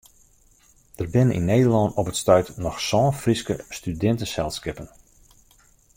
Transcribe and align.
Der 0.99 1.09
binne 1.13 1.35
yn 1.37 1.47
Nederlân 1.51 1.95
op 1.99 2.09
it 2.11 2.19
stuit 2.21 2.47
noch 2.63 2.79
sân 2.87 3.07
Fryske 3.21 3.55
studinteselskippen. 3.77 4.87